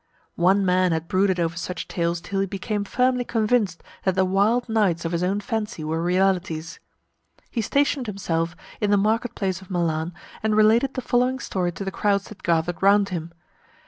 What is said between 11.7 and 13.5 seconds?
to the crowds that gathered round him.